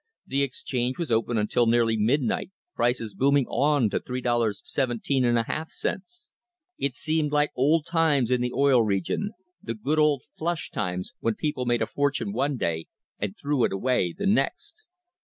[0.25, 6.31] The exchange was open until nearly midnight, prices booming on to $3.17^.
[6.79, 9.29] It seemed like old times in the Oil Region—
[9.61, 12.87] the good old flush times when people made a fortune one day
[13.19, 14.87] and threw it away the next!